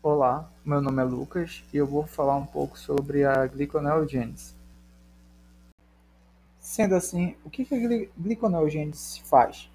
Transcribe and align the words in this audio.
Olá, 0.00 0.48
meu 0.64 0.80
nome 0.80 1.02
é 1.02 1.04
Lucas 1.04 1.64
e 1.74 1.76
eu 1.76 1.84
vou 1.84 2.06
falar 2.06 2.36
um 2.36 2.46
pouco 2.46 2.78
sobre 2.78 3.24
a 3.24 3.44
gliconeogênese. 3.48 4.54
Sendo 6.60 6.94
assim, 6.94 7.34
o 7.44 7.50
que 7.50 7.62
a 7.62 8.08
gliconeogênese 8.16 9.20
faz? 9.24 9.68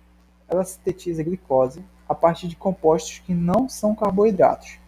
Ela 0.47 0.63
sintetiza 0.63 1.23
glicose 1.23 1.83
a 2.07 2.15
partir 2.15 2.47
de 2.47 2.55
compostos 2.55 3.19
que 3.19 3.33
não 3.33 3.67
são 3.67 3.93
carboidratos. 3.93 4.79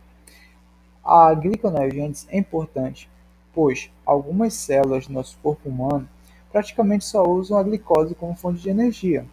A 1.03 1.33
gliconeogênese 1.33 2.27
é 2.29 2.37
importante, 2.37 3.09
pois 3.53 3.91
algumas 4.05 4.53
células 4.53 5.05
do 5.05 5.11
nosso 5.11 5.37
corpo 5.43 5.67
humano 5.67 6.07
praticamente 6.49 7.03
só 7.03 7.21
usam 7.23 7.57
a 7.57 7.63
glicose 7.63 8.15
como 8.15 8.37
fonte 8.37 8.61
de 8.61 8.69
energia. 8.69 9.25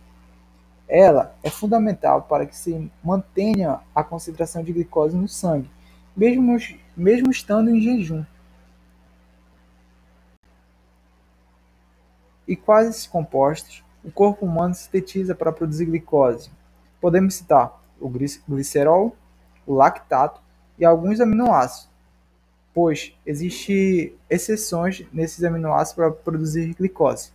Ela 0.89 1.33
é 1.45 1.49
fundamental 1.49 2.23
para 2.23 2.45
que 2.45 2.57
se 2.57 2.91
mantenha 3.05 3.79
a 3.95 4.03
concentração 4.03 4.65
de 4.65 4.73
glicose 4.73 5.17
no 5.17 5.29
sangue 5.29 5.71
mesmo, 6.17 6.57
mesmo 6.97 7.31
estando 7.31 7.71
em 7.71 7.81
jejum. 7.81 8.25
E 12.47 12.57
quais 12.57 12.89
esses 12.89 13.07
compostos 13.07 13.83
o 14.05 14.11
corpo 14.11 14.45
humano 14.45 14.75
sintetiza 14.75 15.35
para 15.35 15.53
produzir 15.53 15.87
glicose? 15.87 16.51
Podemos 17.01 17.35
citar 17.35 17.81
o 18.01 18.09
glicerol, 18.49 19.17
o 19.67 19.75
lactato 19.75 20.41
e 20.79 20.85
alguns 20.85 21.21
aminoácidos, 21.21 21.89
pois 22.75 23.15
existem 23.25 24.15
exceções 24.29 25.07
nesses 25.13 25.45
aminoácidos 25.45 25.95
para 25.95 26.11
produzir 26.11 26.75
glicose. 26.75 27.31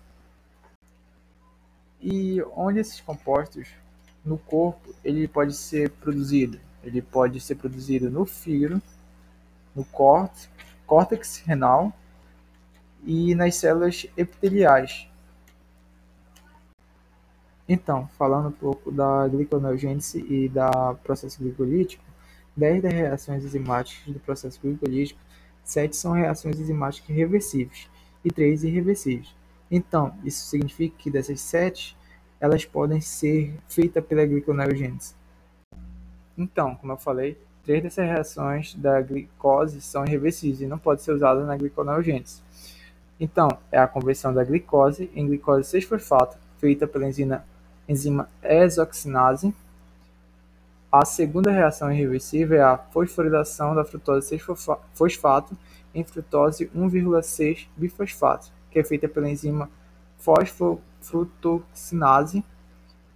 E 2.02 2.41
onde 2.55 2.80
esses 2.80 3.02
compostos 3.02 3.70
no 4.23 4.38
corpo 4.38 4.94
ele 5.04 5.27
pode 5.27 5.54
ser 5.55 5.90
produzido? 5.90 6.59
Ele 6.84 7.02
pode 7.02 7.40
ser 7.40 7.55
produzido 7.55 8.09
no 8.09 8.26
fígado, 8.26 8.81
no 9.76 9.84
córtex, 9.85 10.49
córtex 10.85 11.44
renal 11.45 11.93
e 13.04 13.35
nas 13.35 13.55
células 13.55 14.07
epiteliais. 14.15 15.07
Então, 17.70 18.07
falando 18.18 18.48
um 18.48 18.52
pouco 18.52 18.91
da 18.91 19.27
gliconeogênese 19.27 20.26
e 20.29 20.48
da 20.48 20.96
processo 21.04 21.43
glicolítico, 21.43 22.04
10 22.55 22.82
das 22.82 22.93
reações 22.93 23.43
enzimáticas 23.43 24.13
do 24.13 24.20
processo 24.20 24.59
glicolítico, 24.62 25.20
7 25.63 25.96
são 25.96 26.13
reações 26.13 26.59
enzimáticas 26.59 27.13
reversíveis 27.13 27.90
e 28.24 28.32
3 28.32 28.63
irreversíveis. 28.63 29.35
Então, 29.70 30.18
isso 30.24 30.46
significa 30.46 30.96
que 30.98 31.12
dessas 31.12 31.41
7, 31.41 31.98
elas 32.40 32.63
podem 32.63 33.02
ser 33.02 33.54
feitas 33.68 34.04
pela 34.05 34.26
gliconeogênese. 34.26 35.13
Então, 36.38 36.76
como 36.76 36.93
eu 36.93 36.98
falei, 36.98 37.35
três 37.63 37.82
dessas 37.82 38.05
reações 38.05 38.76
da 38.76 39.02
glicose 39.02 39.82
são 39.82 40.05
irreversíveis 40.05 40.62
e 40.62 40.68
não 40.68 40.77
podem 40.77 41.04
ser 41.04 41.13
usadas 41.13 41.48
na 41.48 41.57
gliconeogênese. 41.57 42.43
Então, 43.20 43.48
é 43.71 43.80
a 43.80 43.88
conversão 43.88 44.32
da 44.34 44.43
glicose 44.43 45.10
em 45.15 45.26
glicose 45.26 45.76
6-fosfato, 45.77 46.38
feita 46.60 46.85
pela 46.85 47.08
enzima, 47.08 47.43
enzima 47.90 48.30
exoxinase. 48.43 49.52
A 50.91 51.04
segunda 51.04 51.49
reação 51.52 51.91
irreversível 51.91 52.60
é 52.60 52.63
a 52.63 52.77
fosforilação 52.77 53.74
da 53.74 53.84
frutose 53.84 54.38
6-fosfato 54.38 55.58
em 55.93 56.04
frutose 56.04 56.68
1,6 56.68 57.68
bifosfato, 57.76 58.52
que 58.70 58.77
é 58.77 58.84
feita 58.84 59.10
pela 59.10 59.30
enzima 59.30 59.68
fosfofrutoxinase. 60.20 62.43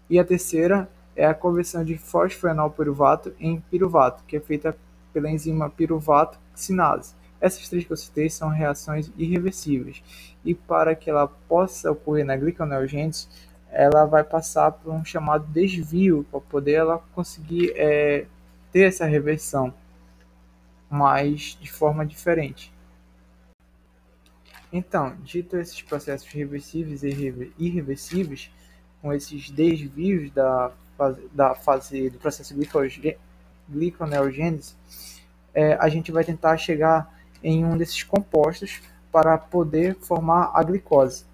E 0.09 0.17
a 0.19 0.25
terceira 0.25 0.89
é 1.21 1.25
a 1.27 1.35
conversão 1.35 1.83
de 1.83 1.99
fosfenolpiruvato 1.99 3.31
em 3.39 3.61
piruvato, 3.69 4.23
que 4.23 4.37
é 4.37 4.39
feita 4.39 4.75
pela 5.13 5.29
enzima 5.29 5.69
piruvato 5.69 6.39
sinase. 6.55 7.13
Essas 7.39 7.69
três 7.69 7.85
que 7.85 7.93
eu 7.93 7.97
citei 7.97 8.27
são 8.27 8.49
reações 8.49 9.11
irreversíveis 9.15 10.01
e 10.43 10.55
para 10.55 10.95
que 10.95 11.11
ela 11.11 11.27
possa 11.27 11.91
ocorrer 11.91 12.25
na 12.25 12.35
gliconeogênese, 12.35 13.27
ela 13.69 14.05
vai 14.05 14.23
passar 14.23 14.71
por 14.71 14.91
um 14.91 15.05
chamado 15.05 15.45
desvio 15.45 16.25
para 16.31 16.39
poder 16.41 16.73
ela 16.73 16.97
conseguir 17.13 17.71
é, 17.75 18.25
ter 18.71 18.87
essa 18.87 19.05
reversão, 19.05 19.71
mas 20.89 21.55
de 21.61 21.71
forma 21.71 22.03
diferente. 22.03 22.73
Então, 24.73 25.15
dito 25.23 25.55
esses 25.55 25.83
processos 25.83 26.27
reversíveis 26.29 27.03
e 27.03 27.53
irreversíveis, 27.59 28.49
com 28.99 29.13
esses 29.13 29.51
desvios 29.51 30.31
da 30.31 30.71
fase, 31.01 31.29
da 31.33 31.55
fase 31.55 32.09
do 32.11 32.19
processo 32.19 32.53
gliconeogênese, 33.67 34.75
é, 35.53 35.73
a 35.73 35.89
gente 35.89 36.11
vai 36.11 36.23
tentar 36.23 36.55
chegar 36.57 37.19
em 37.43 37.65
um 37.65 37.75
desses 37.75 38.03
compostos 38.03 38.81
para 39.11 39.37
poder 39.37 39.95
formar 39.95 40.51
a 40.53 40.63
glicose. 40.63 41.25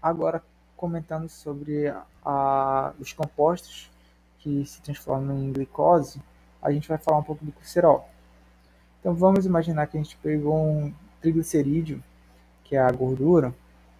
Agora, 0.00 0.42
comentando 0.76 1.28
sobre 1.28 1.92
a, 2.24 2.92
os 3.00 3.12
compostos 3.12 3.90
que 4.38 4.64
se 4.64 4.80
transformam 4.80 5.36
em 5.36 5.52
glicose, 5.52 6.22
a 6.62 6.70
gente 6.70 6.88
vai 6.88 6.98
falar 6.98 7.18
um 7.18 7.22
pouco 7.22 7.44
do 7.44 7.52
glicerol. 7.52 8.08
Então, 9.00 9.14
vamos 9.14 9.44
imaginar 9.44 9.86
que 9.86 9.98
a 9.98 10.02
gente 10.02 10.16
pegou 10.18 10.56
um 10.56 10.94
triglicerídeo, 11.20 12.02
que 12.62 12.76
é 12.76 12.80
a 12.80 12.90
gordura, 12.92 13.52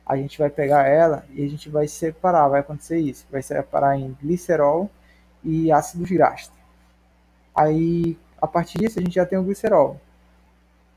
a 0.06 0.16
gente 0.16 0.38
vai 0.38 0.50
pegar 0.50 0.86
ela 0.86 1.24
e 1.30 1.44
a 1.44 1.48
gente 1.48 1.68
vai 1.68 1.88
separar, 1.88 2.48
vai 2.48 2.60
acontecer 2.60 2.98
isso, 2.98 3.26
vai 3.30 3.42
separar 3.42 3.98
em 3.98 4.16
glicerol 4.20 4.90
e 5.42 5.72
ácidos 5.72 6.10
graxos. 6.10 6.52
Aí, 7.54 8.18
a 8.40 8.46
partir 8.46 8.78
disso, 8.78 8.98
a 8.98 9.02
gente 9.02 9.14
já 9.14 9.24
tem 9.24 9.38
o 9.38 9.42
glicerol. 9.42 10.00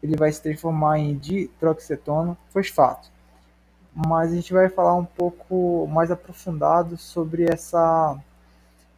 Ele 0.01 0.15
vai 0.15 0.31
se 0.31 0.41
transformar 0.41 0.99
em 0.99 1.17
dihidroxetona 1.17 2.37
fosfato. 2.49 3.09
Mas 3.93 4.31
a 4.31 4.35
gente 4.35 4.53
vai 4.53 4.69
falar 4.69 4.95
um 4.95 5.05
pouco 5.05 5.87
mais 5.87 6.11
aprofundado 6.11 6.97
sobre 6.97 7.45
essa, 7.51 8.17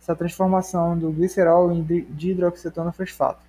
essa 0.02 0.16
transformação 0.16 0.98
do 0.98 1.12
glicerol 1.12 1.72
em 1.72 1.84
dihidroxetona 1.84 2.92
fosfato. 2.92 3.42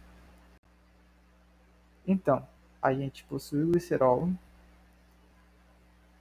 Então, 2.06 2.42
a 2.82 2.92
gente 2.92 3.24
possui 3.24 3.62
o 3.62 3.68
glicerol, 3.68 4.28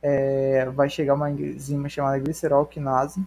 é, 0.02 0.66
vai 0.74 0.90
chegar 0.90 1.14
uma 1.14 1.30
enzima 1.30 1.90
chamada 1.90 2.18
glicerol-quinase, 2.20 3.26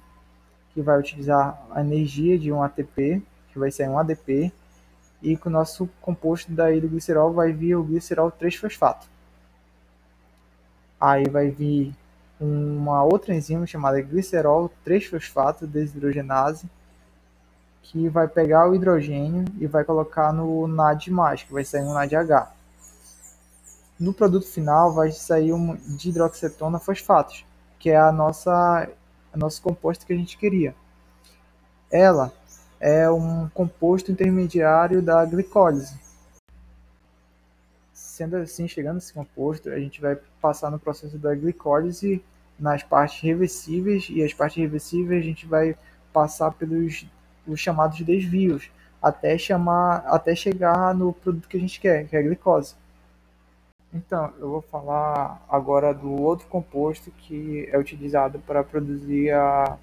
que 0.72 0.80
vai 0.80 0.98
utilizar 0.98 1.60
a 1.70 1.80
energia 1.80 2.38
de 2.38 2.50
um 2.50 2.62
ATP, 2.62 3.22
que 3.52 3.58
vai 3.58 3.70
ser 3.70 3.88
um 3.88 3.98
ADP, 3.98 4.52
e 5.22 5.36
com 5.36 5.48
o 5.48 5.52
nosso 5.52 5.88
composto 6.00 6.50
daí 6.50 6.80
do 6.80 6.88
glicerol 6.88 7.32
vai 7.32 7.52
vir 7.52 7.76
o 7.76 7.84
glicerol 7.84 8.32
3-fosfato. 8.32 9.06
Aí 11.00 11.28
vai 11.28 11.50
vir 11.50 11.94
uma 12.40 13.04
outra 13.04 13.34
enzima 13.34 13.66
chamada 13.66 14.00
glicerol 14.00 14.70
3-fosfato 14.84 15.66
desidrogenase, 15.66 16.66
que 17.82 18.08
vai 18.08 18.26
pegar 18.26 18.68
o 18.68 18.74
hidrogênio 18.74 19.44
e 19.60 19.66
vai 19.66 19.84
colocar 19.84 20.32
no 20.32 20.66
NAD+, 20.66 21.10
que 21.46 21.52
vai 21.52 21.64
sair 21.64 21.82
um 21.82 21.92
NADH 21.92 22.61
no 24.02 24.12
produto 24.12 24.44
final 24.44 24.92
vai 24.92 25.12
sair 25.12 25.52
um 25.52 25.76
dihidroxetona 25.76 26.80
fosfatos, 26.80 27.46
que 27.78 27.88
é 27.88 27.96
a 27.96 28.10
nossa 28.10 28.88
a 29.32 29.36
nosso 29.36 29.62
composto 29.62 30.04
que 30.04 30.12
a 30.12 30.16
gente 30.16 30.36
queria. 30.36 30.74
Ela 31.88 32.32
é 32.80 33.08
um 33.08 33.48
composto 33.50 34.10
intermediário 34.10 35.00
da 35.00 35.24
glicólise. 35.24 35.96
Sendo 37.92 38.36
assim, 38.38 38.66
chegando 38.66 38.98
esse 38.98 39.12
composto, 39.12 39.70
a 39.70 39.78
gente 39.78 40.00
vai 40.00 40.18
passar 40.40 40.68
no 40.70 40.80
processo 40.80 41.16
da 41.16 41.32
glicólise 41.32 42.22
nas 42.58 42.82
partes 42.82 43.22
reversíveis 43.22 44.08
e 44.10 44.22
as 44.24 44.34
partes 44.34 44.60
reversíveis 44.60 45.22
a 45.22 45.24
gente 45.24 45.46
vai 45.46 45.76
passar 46.12 46.50
pelos 46.50 47.06
os 47.46 47.60
chamados 47.60 48.00
desvios 48.00 48.68
até 49.00 49.38
chamar 49.38 50.04
até 50.06 50.34
chegar 50.34 50.92
no 50.92 51.12
produto 51.12 51.48
que 51.48 51.56
a 51.56 51.60
gente 51.60 51.80
quer, 51.80 52.08
que 52.08 52.16
é 52.16 52.18
a 52.18 52.22
glicose. 52.22 52.81
Então, 53.94 54.32
eu 54.40 54.48
vou 54.48 54.62
falar 54.62 55.44
agora 55.46 55.92
do 55.92 56.10
outro 56.10 56.46
composto 56.46 57.10
que 57.10 57.68
é 57.70 57.78
utilizado 57.78 58.38
para 58.38 58.64
produzir 58.64 59.30
a, 59.32 59.76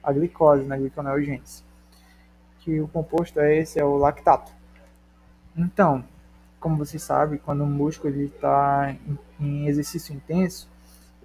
a 0.00 0.12
glicose 0.12 0.64
na 0.64 0.76
gliconeogênese. 0.76 1.64
Que 2.60 2.80
o 2.80 2.86
composto 2.86 3.40
é 3.40 3.56
esse, 3.56 3.80
é 3.80 3.84
o 3.84 3.96
lactato. 3.96 4.52
Então, 5.56 6.04
como 6.60 6.76
vocês 6.76 7.02
sabem, 7.02 7.40
quando 7.40 7.64
o 7.64 7.66
músculo 7.66 8.14
está 8.20 8.94
em, 9.08 9.18
em 9.40 9.66
exercício 9.66 10.14
intenso, 10.14 10.68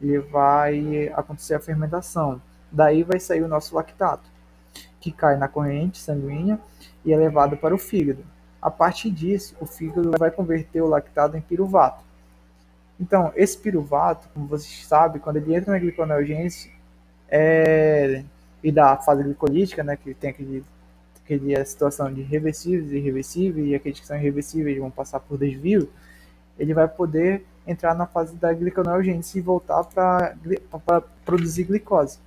ele 0.02 0.18
vai 0.18 1.10
acontecer 1.10 1.54
a 1.54 1.60
fermentação. 1.60 2.42
Daí 2.72 3.04
vai 3.04 3.20
sair 3.20 3.44
o 3.44 3.48
nosso 3.48 3.76
lactato, 3.76 4.28
que 5.00 5.12
cai 5.12 5.38
na 5.38 5.48
corrente 5.48 6.00
sanguínea 6.00 6.60
e 7.06 7.14
é 7.14 7.18
levado 7.18 7.58
para 7.58 7.76
o 7.76 7.78
fígado. 7.78 8.26
A 8.60 8.72
partir 8.72 9.12
disso, 9.12 9.56
o 9.60 9.68
fígado 9.68 10.10
vai 10.18 10.32
converter 10.32 10.82
o 10.82 10.88
lactato 10.88 11.38
em 11.38 11.42
piruvato 11.42 12.13
então, 13.00 13.32
esse 13.36 13.58
piruvato, 13.58 14.30
como 14.34 14.48
vocês 14.48 14.86
sabem, 14.86 15.22
quando 15.22 15.38
ele 15.38 15.56
entra 15.56 15.72
na 15.72 15.80
gliconeogênese 15.80 16.72
é, 17.28 18.24
e 18.64 18.72
da 18.72 18.98
fase 18.98 19.24
glicolítica, 19.24 19.84
né, 19.84 19.98
que 19.98 20.14
tem 20.14 20.30
aquele 20.30 20.64
aquele 21.24 21.58
a 21.58 21.66
situação 21.66 22.14
de 22.14 22.22
reversíveis 22.22 22.92
e 22.92 22.98
irreversíveis, 22.98 23.68
e 23.68 23.76
aqueles 23.76 24.00
que 24.00 24.06
são 24.06 24.18
irreversíveis 24.18 24.78
vão 24.78 24.92
passar 24.92 25.20
por 25.22 25.38
desvio, 25.38 25.90
ele 26.60 26.74
vai 26.74 26.88
poder 26.88 27.46
entrar 27.66 27.96
na 27.96 28.06
fase 28.06 28.36
da 28.36 28.54
gliconeogênese 28.54 29.40
e 29.40 29.42
voltar 29.42 29.84
para 29.86 30.36
produzir 31.26 31.64
glicose. 31.64 32.20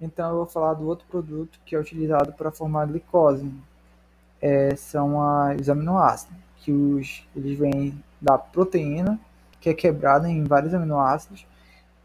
Então 0.00 0.30
eu 0.30 0.36
vou 0.36 0.46
falar 0.46 0.74
do 0.74 0.86
outro 0.86 1.06
produto 1.08 1.58
que 1.64 1.74
é 1.74 1.78
utilizado 1.78 2.32
para 2.34 2.50
formar 2.50 2.86
glicose. 2.86 3.50
É, 4.40 4.76
são 4.76 5.16
os 5.58 5.70
aminoácidos, 5.70 6.36
que 6.58 6.72
os, 6.72 7.26
eles 7.34 7.58
vêm 7.58 8.02
da 8.20 8.38
proteína, 8.38 9.18
que 9.60 9.68
é 9.68 9.74
quebrada 9.74 10.28
em 10.28 10.44
vários 10.44 10.74
aminoácidos, 10.74 11.46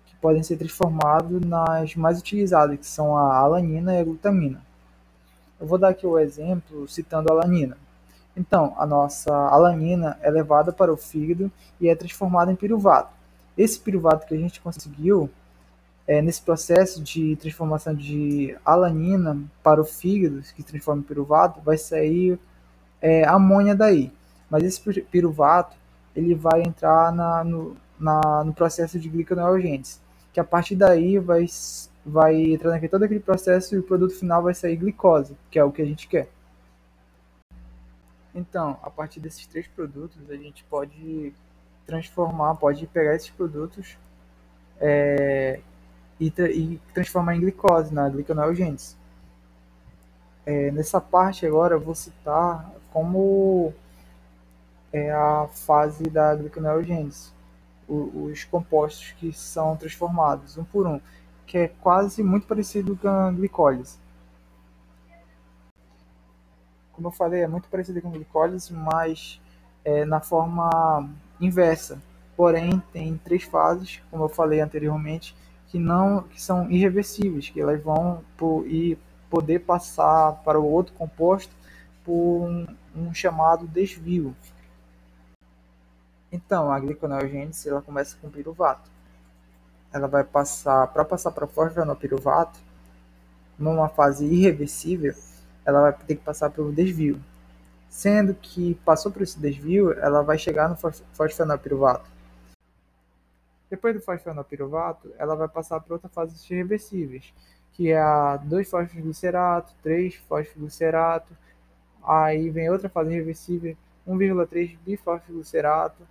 que 0.05 0.15
podem 0.17 0.43
ser 0.43 0.57
transformados 0.57 1.41
nas 1.41 1.95
mais 1.95 2.19
utilizadas, 2.19 2.77
que 2.77 2.85
são 2.85 3.17
a 3.17 3.37
alanina 3.37 3.93
e 3.93 3.99
a 3.99 4.03
glutamina. 4.03 4.61
Eu 5.59 5.67
vou 5.67 5.77
dar 5.77 5.89
aqui 5.89 6.07
o 6.07 6.17
exemplo 6.17 6.87
citando 6.87 7.31
a 7.31 7.35
alanina. 7.35 7.77
Então, 8.35 8.73
a 8.77 8.85
nossa 8.85 9.33
alanina 9.33 10.17
é 10.21 10.29
levada 10.29 10.71
para 10.71 10.93
o 10.93 10.97
fígado 10.97 11.51
e 11.81 11.89
é 11.89 11.95
transformada 11.95 12.51
em 12.51 12.55
piruvato. 12.55 13.11
Esse 13.57 13.77
piruvato 13.79 14.25
que 14.25 14.33
a 14.33 14.37
gente 14.37 14.61
conseguiu 14.61 15.29
é, 16.07 16.21
nesse 16.21 16.41
processo 16.41 17.03
de 17.03 17.35
transformação 17.35 17.93
de 17.93 18.57
alanina 18.65 19.37
para 19.61 19.81
o 19.81 19.85
fígado, 19.85 20.41
que 20.55 20.63
transforma 20.63 21.01
em 21.01 21.03
piruvato, 21.03 21.59
vai 21.61 21.77
sair 21.77 22.39
é, 23.01 23.27
amônia 23.27 23.75
daí. 23.75 24.11
Mas 24.49 24.63
esse 24.63 24.81
piruvato 25.03 25.75
ele 26.15 26.33
vai 26.33 26.61
entrar 26.61 27.11
na, 27.13 27.43
no, 27.43 27.77
na, 27.99 28.43
no 28.43 28.53
processo 28.53 28.99
de 28.99 29.09
gliconeogênese, 29.09 29.99
que 30.33 30.39
a 30.39 30.43
partir 30.43 30.75
daí 30.75 31.19
vai, 31.19 31.45
vai 32.05 32.35
entrar 32.35 32.71
naquele, 32.71 32.89
todo 32.89 33.03
aquele 33.03 33.19
processo 33.19 33.75
e 33.75 33.79
o 33.79 33.83
produto 33.83 34.13
final 34.13 34.41
vai 34.41 34.53
sair 34.53 34.75
glicose, 34.75 35.37
que 35.51 35.59
é 35.59 35.63
o 35.63 35.71
que 35.71 35.81
a 35.81 35.85
gente 35.85 36.07
quer. 36.07 36.29
Então, 38.33 38.79
a 38.83 38.89
partir 38.89 39.19
desses 39.19 39.45
três 39.47 39.67
produtos, 39.67 40.29
a 40.29 40.35
gente 40.35 40.63
pode 40.65 41.33
transformar, 41.85 42.55
pode 42.55 42.85
pegar 42.87 43.15
esses 43.15 43.29
produtos 43.31 43.97
é, 44.79 45.59
e, 46.19 46.29
tra 46.29 46.49
e, 46.49 46.79
transformar 46.93 47.35
em 47.35 47.41
glicose, 47.41 47.93
na 47.93 48.07
gliconeogênese. 48.07 48.95
É, 50.45 50.71
nessa 50.71 51.01
parte 51.01 51.45
agora 51.45 51.75
eu 51.75 51.79
vou 51.79 51.95
citar 51.95 52.71
como 52.91 53.73
é 54.91 55.11
a 55.11 55.47
fase 55.51 56.03
da 56.03 56.35
gliconeogênese, 56.35 57.31
os 57.87 58.43
compostos 58.43 59.13
que 59.19 59.33
são 59.33 59.75
transformados 59.75 60.57
um 60.57 60.63
por 60.63 60.85
um, 60.85 61.01
que 61.45 61.57
é 61.57 61.67
quase 61.67 62.21
muito 62.21 62.45
parecido 62.45 62.95
com 62.95 63.07
a 63.07 63.31
glicólise 63.31 63.97
como 66.99 67.07
eu 67.07 67.11
falei, 67.11 67.41
é 67.41 67.47
muito 67.47 67.69
parecida 67.69 68.01
com 68.01 68.11
glicólise, 68.11 68.73
mas 68.73 69.39
é, 69.85 70.03
na 70.03 70.19
forma 70.19 71.09
inversa. 71.39 72.01
Porém, 72.35 72.83
tem 72.91 73.17
três 73.23 73.43
fases, 73.43 74.01
como 74.11 74.25
eu 74.25 74.29
falei 74.29 74.59
anteriormente, 74.59 75.33
que 75.67 75.79
não 75.79 76.23
que 76.23 76.41
são 76.41 76.69
irreversíveis, 76.69 77.49
que 77.49 77.61
elas 77.61 77.81
vão 77.81 78.21
por, 78.35 78.67
e 78.67 78.97
poder 79.29 79.59
passar 79.59 80.33
para 80.43 80.59
o 80.59 80.65
outro 80.69 80.93
composto 80.93 81.53
por 82.03 82.13
um, 82.13 82.67
um 82.93 83.13
chamado 83.13 83.65
desvio. 83.65 84.35
Então, 86.31 86.71
a 86.71 86.79
gliconeogênese 86.79 87.69
ela 87.69 87.81
começa 87.81 88.15
com 88.21 88.29
piruvato. 88.29 88.89
Ela 89.91 90.07
vai 90.07 90.23
passar 90.23 90.87
para 90.87 91.03
passar 91.03 91.31
para 91.31 91.47
fosfenopiruvato 91.47 92.59
numa 93.57 93.89
fase 93.89 94.25
irreversível 94.25 95.15
ela 95.69 95.81
vai 95.81 95.93
ter 95.93 96.15
que 96.15 96.23
passar 96.23 96.49
pelo 96.49 96.71
desvio. 96.71 97.19
Sendo 97.89 98.33
que 98.33 98.75
passou 98.85 99.11
por 99.11 99.21
esse 99.21 99.39
desvio, 99.39 99.93
ela 99.93 100.21
vai 100.21 100.37
chegar 100.37 100.69
no 100.69 100.75
fosfenopiruvato. 100.75 102.09
Depois 103.69 103.95
do 103.95 104.01
fosfenopiruvato, 104.01 105.11
ela 105.17 105.35
vai 105.35 105.47
passar 105.47 105.79
por 105.79 105.93
outra 105.93 106.09
fase 106.09 106.43
de 106.43 106.55
reversíveis, 106.55 107.33
que 107.73 107.91
é 107.91 107.99
a 107.99 108.39
2-fosfoglicerato, 108.47 109.73
3-fosfoglicerato, 109.85 111.31
aí 112.03 112.49
vem 112.49 112.69
outra 112.69 112.89
fase 112.89 113.13
reversível, 113.13 113.77
1,3 114.07 114.77
bifosfoglicerato, 114.85 116.01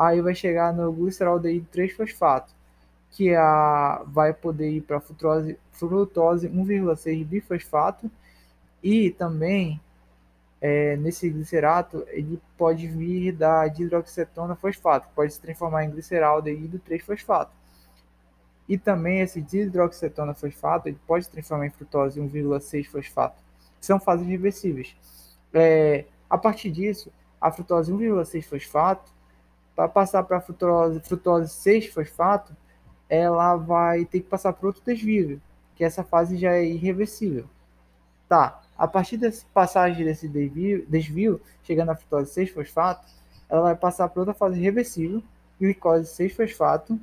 aí 0.00 0.22
vai 0.22 0.34
chegar 0.34 0.72
no 0.72 0.90
gliceraldeído 0.90 1.66
3-fosfato, 1.70 2.54
que 3.10 3.28
é 3.28 3.36
a, 3.36 4.02
vai 4.06 4.32
poder 4.32 4.70
ir 4.70 4.80
para 4.80 4.98
frutose, 4.98 5.58
frutose 5.72 6.48
1,6 6.48 7.26
bifosfato 7.26 8.10
e 8.82 9.10
também, 9.10 9.78
é, 10.58 10.96
nesse 10.96 11.28
glicerato, 11.28 12.02
ele 12.08 12.40
pode 12.56 12.86
vir 12.86 13.32
da 13.32 13.68
dihidroxetona 13.68 14.56
fosfato, 14.56 15.06
pode 15.14 15.34
se 15.34 15.40
transformar 15.40 15.84
em 15.84 15.90
gliceraldeído 15.90 16.80
3-fosfato. 16.88 17.52
E 18.66 18.78
também 18.78 19.20
esse 19.20 19.42
dihidroxetona 19.42 20.32
fosfato, 20.32 20.88
ele 20.88 20.98
pode 21.06 21.26
se 21.26 21.30
transformar 21.30 21.66
em 21.66 21.70
frutose 21.70 22.18
1,6-fosfato, 22.18 23.36
que 23.78 23.84
são 23.84 24.00
fases 24.00 24.26
reversíveis. 24.26 24.96
É, 25.52 26.06
a 26.30 26.38
partir 26.38 26.70
disso, 26.70 27.12
a 27.38 27.52
frutose 27.52 27.92
1,6-fosfato, 27.92 29.19
para 29.74 29.88
passar 29.88 30.22
para 30.24 30.38
a 30.38 30.40
frutose, 30.40 31.00
frutose 31.00 31.52
6-fosfato, 31.52 32.54
ela 33.08 33.56
vai 33.56 34.04
ter 34.04 34.20
que 34.20 34.28
passar 34.28 34.52
por 34.52 34.68
outro 34.68 34.82
desvio, 34.84 35.40
que 35.74 35.84
essa 35.84 36.04
fase 36.04 36.36
já 36.36 36.52
é 36.52 36.64
irreversível. 36.64 37.46
Tá, 38.28 38.62
a 38.78 38.86
partir 38.86 39.16
dessa 39.16 39.44
passagem 39.52 40.04
desse 40.04 40.28
desvio, 40.28 40.86
desvio 40.88 41.40
chegando 41.64 41.90
à 41.90 41.96
frutose 41.96 42.32
6-fosfato, 42.32 43.04
ela 43.48 43.62
vai 43.62 43.76
passar 43.76 44.08
para 44.08 44.20
outra 44.20 44.34
fase 44.34 44.60
reversível, 44.60 45.22
glicose 45.60 46.10
6-fosfato, 46.10 46.98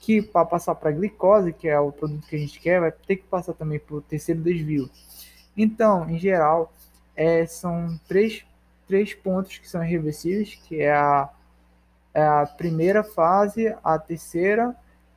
que 0.00 0.22
para 0.22 0.46
passar 0.46 0.74
para 0.74 0.90
glicose, 0.92 1.52
que 1.52 1.68
é 1.68 1.78
o 1.78 1.92
produto 1.92 2.26
que 2.26 2.36
a 2.36 2.38
gente 2.38 2.58
quer, 2.58 2.80
vai 2.80 2.92
ter 2.92 3.16
que 3.16 3.24
passar 3.24 3.52
também 3.52 3.80
o 3.90 4.00
terceiro 4.00 4.40
desvio. 4.40 4.88
Então, 5.56 6.08
em 6.08 6.18
geral, 6.18 6.72
é, 7.14 7.44
são 7.44 8.00
três, 8.08 8.44
três 8.86 9.12
pontos 9.12 9.58
que 9.58 9.68
são 9.68 9.84
irreversíveis, 9.84 10.54
que 10.54 10.80
é 10.80 10.92
a, 10.92 11.28
a 12.14 12.46
primeira 12.46 13.02
fase, 13.02 13.74
a 13.84 13.98
terceira 13.98 14.74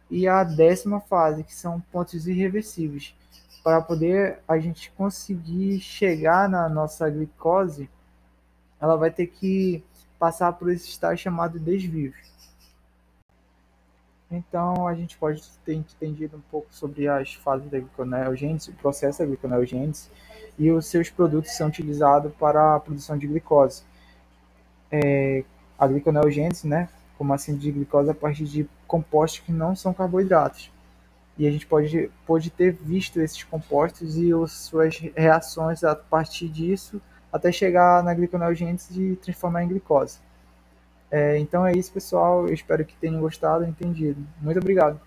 e 0.10 0.28
a 0.28 0.44
décima 0.44 1.00
fase, 1.02 1.44
que 1.44 1.56
são 1.56 1.82
pontos 1.92 2.28
irreversíveis 2.28 3.16
para 3.64 3.82
poder 3.82 4.40
a 4.48 4.60
gente 4.60 4.92
conseguir 4.92 5.80
chegar 5.80 6.50
na 6.50 6.68
nossa 6.68 7.10
glicose, 7.10 7.90
ela 8.80 8.98
vai 8.98 9.10
ter 9.10 9.28
que 9.28 9.82
passar 10.20 10.52
por 10.54 10.70
esse 10.70 10.90
estágio 10.90 11.24
chamado 11.24 11.58
desvio. 11.58 12.14
Então, 14.30 14.88
a 14.88 14.94
gente 14.94 15.18
pode 15.18 15.42
ter 15.64 15.76
entendido 15.76 16.38
um 16.38 16.42
pouco 16.52 16.68
sobre 16.72 17.08
as 17.08 17.36
fases 17.36 17.70
da 17.70 17.80
gliconeogênese, 17.80 18.72
o 18.72 18.74
processo 18.74 19.20
da 19.20 19.26
gliconeogênese, 19.26 20.10
e 20.58 20.72
os 20.72 20.88
seus 20.88 21.10
produtos 21.10 21.52
são 21.52 21.68
utilizados 21.68 22.34
para 22.34 22.76
a 22.76 22.80
produção 22.80 23.18
de 23.18 23.28
glicose. 23.28 23.84
É, 24.92 25.44
a 25.78 25.88
né, 26.68 26.90
como 27.18 27.34
assim 27.34 27.56
de 27.56 27.72
glicose 27.72 28.10
a 28.10 28.14
partir 28.14 28.46
de 28.46 28.68
compostos 28.88 29.40
que 29.40 29.52
não 29.52 29.76
são 29.76 29.94
carboidratos 29.94 30.72
e 31.38 31.48
a 31.48 31.52
gente 31.52 31.66
pode, 31.66 32.12
pode 32.26 32.50
ter 32.50 32.74
visto 32.74 33.20
esses 33.20 33.44
compostos 33.44 34.18
e 34.18 34.32
as 34.34 34.52
suas 34.52 34.98
reações 35.16 35.84
a 35.84 35.96
partir 35.96 36.48
disso 36.48 37.02
até 37.32 37.52
chegar 37.52 38.04
na 38.04 38.14
gliconeogênese 38.14 39.02
e 39.02 39.16
transformar 39.16 39.64
em 39.64 39.68
glicose. 39.68 40.20
É, 41.10 41.38
então 41.40 41.66
é 41.66 41.72
isso, 41.72 41.92
pessoal. 41.92 42.48
Eu 42.48 42.54
espero 42.54 42.86
que 42.86 42.96
tenham 42.98 43.20
gostado 43.20 43.66
e 43.66 43.70
entendido. 43.70 44.24
Muito 44.40 44.60
obrigado. 44.60 45.00